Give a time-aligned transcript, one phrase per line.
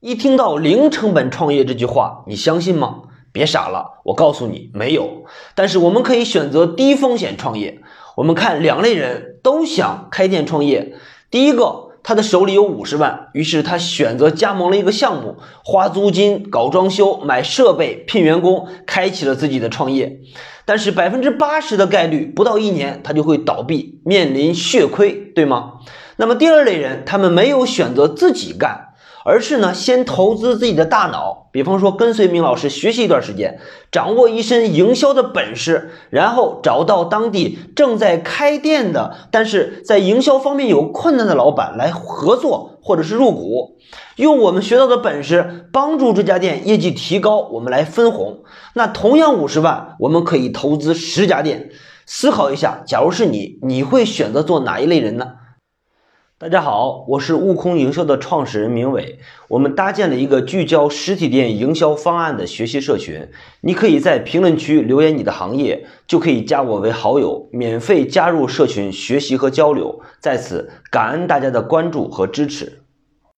[0.00, 3.02] 一听到零成本创业这句话，你相信吗？
[3.32, 5.26] 别傻了，我告诉你，没有。
[5.54, 7.82] 但是我们可以选择低风险创业。
[8.16, 10.94] 我们看两类人都想开店创业。
[11.30, 20.20] 第一个，他的手里有五十万，于是他选择加盟了一个项目，花租金、搞装修、买设备、聘员工，开启了自己的创业。
[20.64, 25.74] 但是百分之八十的概率，不到一年他就会倒闭，面临血亏，对吗？
[26.16, 28.86] 那么第二类人，他们没有选择自己干。
[29.24, 33.58] 而是呢，先投资自己的大脑，比方说跟随明老师学习一段时间，
[33.92, 43.76] 掌握一身营销的本事，然后找到当地正在开店的，但是在营销方面有困难的老板来合作，或者是入股，
[44.16, 48.40] 用我们学到的本事帮助这家店业绩提高，我们来分红。
[48.74, 51.70] 那同样五十万，我们可以投资十家店。
[52.06, 55.26] 思考一下，假如是你，你会选择做哪一类人呢？
[56.40, 59.18] 大家好，我是悟空营销的创始人明伟。
[59.46, 63.28] 我们搭建了一个聚焦实体店营销方案的学习社群，
[63.60, 70.00] 你可以在评论区留言你的行业，就可以加我为好友，免费加入社群学习和交流。
[70.18, 72.79] 在此感恩大家的关注和支持。